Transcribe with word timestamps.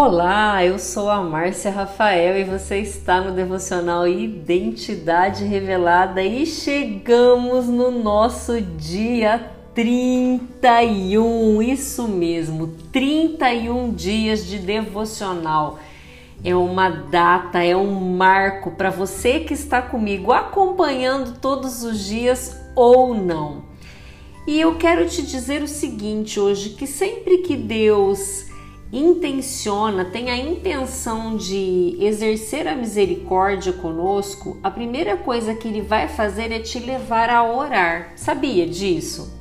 Olá, 0.00 0.64
eu 0.64 0.78
sou 0.78 1.10
a 1.10 1.20
Márcia 1.20 1.72
Rafael 1.72 2.38
e 2.38 2.44
você 2.44 2.78
está 2.78 3.20
no 3.20 3.32
devocional 3.32 4.06
Identidade 4.06 5.44
Revelada 5.44 6.22
e 6.22 6.46
chegamos 6.46 7.66
no 7.66 7.90
nosso 7.90 8.60
dia 8.60 9.50
31. 9.74 11.60
Isso 11.60 12.06
mesmo, 12.06 12.68
31 12.92 13.92
dias 13.92 14.46
de 14.46 14.60
devocional. 14.60 15.80
É 16.44 16.54
uma 16.54 16.90
data, 16.90 17.60
é 17.60 17.76
um 17.76 18.14
marco 18.16 18.70
para 18.70 18.90
você 18.90 19.40
que 19.40 19.52
está 19.52 19.82
comigo 19.82 20.30
acompanhando 20.30 21.40
todos 21.40 21.82
os 21.82 22.06
dias 22.06 22.56
ou 22.76 23.14
não. 23.14 23.64
E 24.46 24.60
eu 24.60 24.76
quero 24.76 25.08
te 25.08 25.22
dizer 25.22 25.60
o 25.60 25.66
seguinte 25.66 26.38
hoje, 26.38 26.70
que 26.70 26.86
sempre 26.86 27.38
que 27.38 27.56
Deus 27.56 28.47
intenciona, 28.92 30.04
tem 30.04 30.30
a 30.30 30.36
intenção 30.36 31.36
de 31.36 31.96
exercer 32.00 32.66
a 32.66 32.74
misericórdia 32.74 33.72
conosco, 33.72 34.58
a 34.62 34.70
primeira 34.70 35.16
coisa 35.16 35.54
que 35.54 35.68
ele 35.68 35.82
vai 35.82 36.08
fazer 36.08 36.50
é 36.50 36.58
te 36.58 36.78
levar 36.78 37.28
a 37.28 37.44
orar. 37.44 38.12
Sabia 38.16 38.66
disso? 38.66 39.36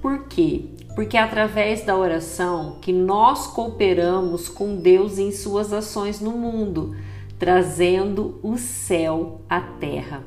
Por 0.00 0.24
quê? 0.28 0.66
Porque 0.94 1.16
é 1.16 1.20
através 1.20 1.84
da 1.84 1.96
oração 1.96 2.78
que 2.80 2.92
nós 2.92 3.48
cooperamos 3.48 4.48
com 4.48 4.76
Deus 4.76 5.18
em 5.18 5.32
suas 5.32 5.72
ações 5.72 6.20
no 6.20 6.32
mundo, 6.32 6.96
trazendo 7.38 8.38
o 8.42 8.56
céu 8.56 9.40
à 9.48 9.60
terra. 9.60 10.22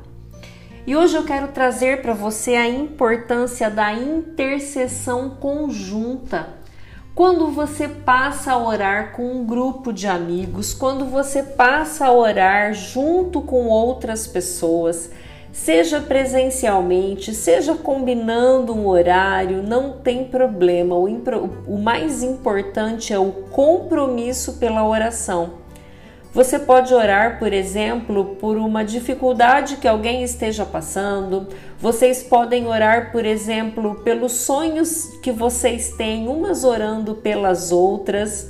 E 0.86 0.96
hoje 0.96 1.16
eu 1.16 1.24
quero 1.24 1.50
trazer 1.50 2.02
para 2.02 2.14
você 2.14 2.56
a 2.56 2.68
importância 2.68 3.70
da 3.70 3.94
intercessão 3.94 5.30
conjunta 5.30 6.61
quando 7.14 7.52
você 7.52 7.88
passa 7.88 8.54
a 8.54 8.58
orar 8.58 9.12
com 9.12 9.24
um 9.24 9.46
grupo 9.46 9.92
de 9.92 10.08
amigos, 10.08 10.74
quando 10.74 11.06
você 11.06 11.44
passa 11.44 12.06
a 12.06 12.12
orar 12.14 12.74
junto 12.74 13.42
com 13.42 13.68
outras 13.68 14.26
pessoas, 14.26 15.12
seja 15.52 16.00
presencialmente, 16.00 17.34
seja 17.34 17.76
combinando 17.76 18.74
um 18.74 18.88
horário, 18.88 19.62
não 19.62 19.92
tem 19.92 20.24
problema. 20.24 20.96
O, 20.96 21.06
o 21.68 21.78
mais 21.78 22.24
importante 22.24 23.14
é 23.14 23.20
o 23.20 23.32
compromisso 23.32 24.54
pela 24.54 24.88
oração. 24.88 25.61
Você 26.34 26.58
pode 26.58 26.94
orar, 26.94 27.40
por 27.40 27.52
exemplo, 27.52 28.38
por 28.40 28.56
uma 28.56 28.86
dificuldade 28.86 29.76
que 29.76 29.88
alguém 29.88 30.24
esteja 30.24 30.66
passando. 30.66 31.50
Vocês 31.78 32.24
podem 32.24 32.68
orar, 32.68 33.12
por 33.12 33.26
exemplo, 33.26 33.96
pelos 33.96 34.32
sonhos 34.32 35.08
que 35.22 35.30
vocês 35.30 35.92
têm, 35.98 36.30
umas 36.30 36.64
orando 36.64 37.16
pelas 37.16 37.74
outras. 37.74 38.50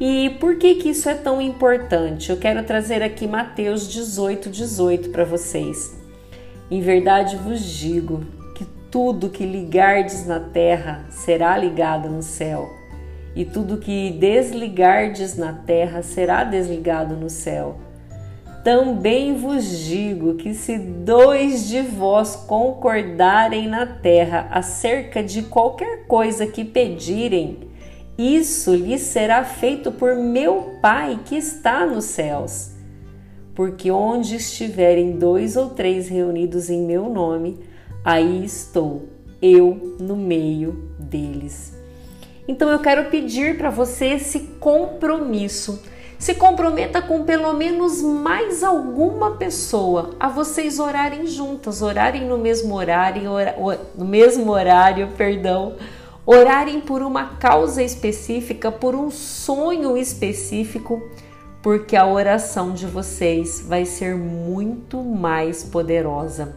E 0.00 0.30
por 0.40 0.56
que 0.56 0.76
que 0.76 0.88
isso 0.88 1.10
é 1.10 1.14
tão 1.14 1.42
importante? 1.42 2.30
Eu 2.30 2.38
quero 2.38 2.62
trazer 2.64 3.02
aqui 3.02 3.28
Mateus 3.28 3.86
18, 3.86 4.48
18 4.48 5.10
para 5.10 5.24
vocês. 5.24 5.94
Em 6.70 6.80
verdade 6.80 7.36
vos 7.36 7.60
digo 7.60 8.24
que 8.54 8.64
tudo 8.90 9.28
que 9.28 9.44
ligardes 9.44 10.26
na 10.26 10.40
terra 10.40 11.04
será 11.10 11.58
ligado 11.58 12.08
no 12.08 12.22
céu 12.22 12.79
e 13.34 13.44
tudo 13.44 13.78
que 13.78 14.10
desligardes 14.10 15.36
na 15.36 15.52
terra 15.52 16.02
será 16.02 16.44
desligado 16.44 17.16
no 17.16 17.30
céu. 17.30 17.78
Também 18.64 19.34
vos 19.34 19.64
digo 19.64 20.34
que 20.34 20.52
se 20.52 20.78
dois 20.78 21.66
de 21.66 21.80
vós 21.80 22.36
concordarem 22.36 23.66
na 23.66 23.86
terra 23.86 24.48
acerca 24.50 25.22
de 25.22 25.44
qualquer 25.44 26.06
coisa 26.06 26.46
que 26.46 26.62
pedirem, 26.62 27.70
isso 28.18 28.74
lhes 28.74 29.00
será 29.00 29.44
feito 29.44 29.90
por 29.90 30.14
meu 30.14 30.78
Pai 30.82 31.20
que 31.24 31.36
está 31.36 31.86
nos 31.86 32.04
céus. 32.04 32.72
Porque 33.54 33.90
onde 33.90 34.36
estiverem 34.36 35.12
dois 35.12 35.56
ou 35.56 35.70
três 35.70 36.08
reunidos 36.08 36.68
em 36.68 36.82
meu 36.82 37.08
nome, 37.08 37.58
aí 38.04 38.44
estou, 38.44 39.08
eu 39.40 39.96
no 39.98 40.16
meio 40.16 40.92
deles. 40.98 41.79
Então 42.50 42.68
eu 42.68 42.80
quero 42.80 43.08
pedir 43.10 43.56
para 43.56 43.70
você 43.70 44.06
esse 44.06 44.40
compromisso. 44.58 45.80
Se 46.18 46.34
comprometa 46.34 47.00
com 47.00 47.22
pelo 47.22 47.52
menos 47.52 48.02
mais 48.02 48.64
alguma 48.64 49.36
pessoa 49.36 50.16
a 50.18 50.28
vocês 50.28 50.80
orarem 50.80 51.28
juntas, 51.28 51.80
orarem 51.80 52.26
no 52.26 52.36
mesmo 52.36 52.74
horário, 52.74 53.30
no 53.96 54.04
mesmo 54.04 54.50
horário, 54.50 55.10
perdão, 55.16 55.76
orarem 56.26 56.80
por 56.80 57.02
uma 57.02 57.36
causa 57.36 57.84
específica, 57.84 58.72
por 58.72 58.96
um 58.96 59.12
sonho 59.12 59.96
específico, 59.96 61.00
porque 61.62 61.94
a 61.94 62.04
oração 62.04 62.72
de 62.72 62.84
vocês 62.84 63.64
vai 63.64 63.84
ser 63.84 64.16
muito 64.16 65.04
mais 65.04 65.62
poderosa. 65.62 66.56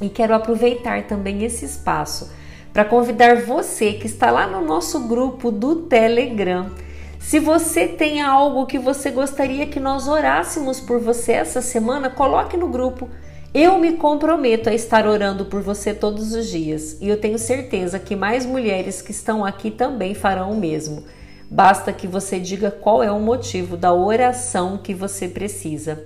E 0.00 0.08
quero 0.08 0.34
aproveitar 0.34 1.06
também 1.06 1.44
esse 1.44 1.66
espaço 1.66 2.40
para 2.72 2.84
convidar 2.84 3.42
você 3.42 3.94
que 3.94 4.06
está 4.06 4.30
lá 4.30 4.46
no 4.46 4.64
nosso 4.64 5.00
grupo 5.00 5.50
do 5.50 5.76
Telegram. 5.76 6.70
Se 7.18 7.38
você 7.38 7.86
tem 7.86 8.22
algo 8.22 8.66
que 8.66 8.78
você 8.78 9.10
gostaria 9.10 9.66
que 9.66 9.78
nós 9.78 10.08
orássemos 10.08 10.80
por 10.80 10.98
você 10.98 11.32
essa 11.32 11.60
semana, 11.60 12.08
coloque 12.08 12.56
no 12.56 12.68
grupo. 12.68 13.08
Eu 13.52 13.78
me 13.78 13.92
comprometo 13.92 14.68
a 14.68 14.74
estar 14.74 15.06
orando 15.06 15.44
por 15.44 15.60
você 15.60 15.92
todos 15.92 16.32
os 16.32 16.48
dias 16.48 16.96
e 17.00 17.08
eu 17.08 17.20
tenho 17.20 17.38
certeza 17.38 17.98
que 17.98 18.14
mais 18.14 18.46
mulheres 18.46 19.02
que 19.02 19.10
estão 19.10 19.44
aqui 19.44 19.70
também 19.70 20.14
farão 20.14 20.52
o 20.52 20.56
mesmo. 20.56 21.04
Basta 21.50 21.92
que 21.92 22.06
você 22.06 22.38
diga 22.38 22.70
qual 22.70 23.02
é 23.02 23.10
o 23.10 23.18
motivo 23.18 23.76
da 23.76 23.92
oração 23.92 24.78
que 24.78 24.94
você 24.94 25.26
precisa 25.26 26.04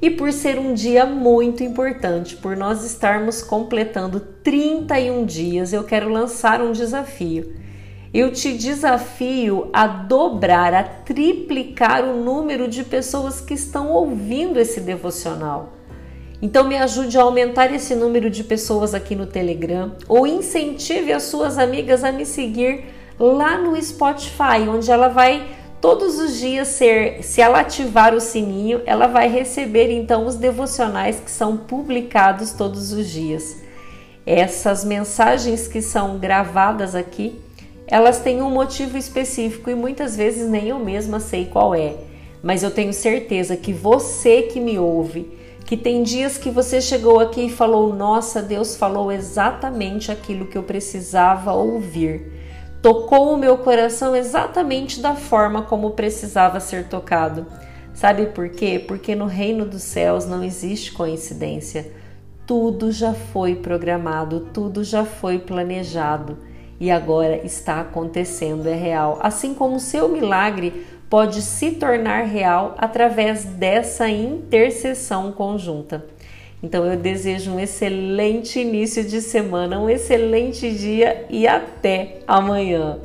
e 0.00 0.10
por 0.10 0.32
ser 0.32 0.58
um 0.58 0.74
dia 0.74 1.06
muito 1.06 1.62
importante, 1.62 2.36
por 2.36 2.56
nós 2.56 2.84
estarmos 2.84 3.42
completando 3.42 4.20
31 4.20 5.24
dias, 5.24 5.72
eu 5.72 5.84
quero 5.84 6.08
lançar 6.08 6.60
um 6.60 6.72
desafio. 6.72 7.54
Eu 8.12 8.32
te 8.32 8.56
desafio 8.56 9.68
a 9.72 9.86
dobrar, 9.86 10.72
a 10.74 10.82
triplicar 10.82 12.04
o 12.04 12.16
número 12.16 12.68
de 12.68 12.84
pessoas 12.84 13.40
que 13.40 13.54
estão 13.54 13.90
ouvindo 13.90 14.58
esse 14.58 14.80
devocional. 14.80 15.72
Então 16.40 16.68
me 16.68 16.76
ajude 16.76 17.18
a 17.18 17.22
aumentar 17.22 17.72
esse 17.74 17.94
número 17.94 18.30
de 18.30 18.44
pessoas 18.44 18.94
aqui 18.94 19.14
no 19.14 19.26
Telegram 19.26 19.92
ou 20.06 20.26
incentive 20.26 21.12
as 21.12 21.24
suas 21.24 21.58
amigas 21.58 22.04
a 22.04 22.12
me 22.12 22.26
seguir 22.26 22.84
lá 23.18 23.58
no 23.58 23.80
Spotify, 23.82 24.68
onde 24.68 24.90
ela 24.90 25.08
vai 25.08 25.46
todos 25.80 26.18
os 26.18 26.38
dias 26.38 26.68
ser, 26.68 27.22
se 27.22 27.40
ela 27.40 27.60
ativar 27.60 28.14
o 28.14 28.20
sininho, 28.20 28.82
ela 28.86 29.06
vai 29.06 29.28
receber 29.28 29.90
então 29.90 30.26
os 30.26 30.36
devocionais 30.36 31.20
que 31.20 31.30
são 31.30 31.56
publicados 31.56 32.52
todos 32.52 32.92
os 32.92 33.08
dias. 33.08 33.62
Essas 34.24 34.84
mensagens 34.84 35.68
que 35.68 35.80
são 35.80 36.18
gravadas 36.18 36.94
aqui, 36.94 37.40
elas 37.86 38.18
têm 38.18 38.42
um 38.42 38.50
motivo 38.50 38.98
específico 38.98 39.70
e 39.70 39.74
muitas 39.74 40.16
vezes 40.16 40.48
nem 40.48 40.68
eu 40.68 40.78
mesma 40.78 41.20
sei 41.20 41.46
qual 41.46 41.74
é, 41.74 41.94
mas 42.42 42.62
eu 42.62 42.70
tenho 42.70 42.92
certeza 42.92 43.56
que 43.56 43.72
você 43.72 44.42
que 44.42 44.58
me 44.58 44.78
ouve, 44.78 45.30
que 45.64 45.76
tem 45.76 46.02
dias 46.02 46.36
que 46.36 46.50
você 46.50 46.80
chegou 46.80 47.20
aqui 47.20 47.46
e 47.46 47.50
falou: 47.50 47.92
"Nossa, 47.94 48.42
Deus 48.42 48.76
falou 48.76 49.12
exatamente 49.12 50.10
aquilo 50.10 50.46
que 50.46 50.58
eu 50.58 50.62
precisava 50.62 51.52
ouvir" 51.52 52.32
tocou 52.82 53.34
o 53.34 53.36
meu 53.36 53.58
coração 53.58 54.14
exatamente 54.14 55.00
da 55.00 55.14
forma 55.14 55.62
como 55.62 55.92
precisava 55.92 56.60
ser 56.60 56.88
tocado. 56.88 57.46
Sabe 57.94 58.26
por 58.26 58.48
quê? 58.50 58.78
Porque 58.78 59.14
no 59.14 59.26
reino 59.26 59.64
dos 59.64 59.82
céus 59.82 60.26
não 60.26 60.42
existe 60.44 60.92
coincidência. 60.92 61.90
Tudo 62.46 62.92
já 62.92 63.12
foi 63.12 63.56
programado, 63.56 64.48
tudo 64.52 64.84
já 64.84 65.04
foi 65.04 65.38
planejado 65.38 66.36
e 66.78 66.90
agora 66.90 67.44
está 67.44 67.80
acontecendo, 67.80 68.68
é 68.68 68.74
real. 68.74 69.18
Assim 69.22 69.54
como 69.54 69.76
o 69.76 69.80
seu 69.80 70.08
milagre 70.08 70.86
pode 71.08 71.40
se 71.40 71.72
tornar 71.72 72.24
real 72.24 72.74
através 72.78 73.44
dessa 73.44 74.08
intercessão 74.08 75.32
conjunta. 75.32 76.04
Então 76.66 76.84
eu 76.84 76.96
desejo 76.96 77.52
um 77.52 77.60
excelente 77.60 78.58
início 78.58 79.04
de 79.04 79.22
semana, 79.22 79.78
um 79.78 79.88
excelente 79.88 80.68
dia 80.68 81.24
e 81.30 81.46
até 81.46 82.18
amanhã. 82.26 82.98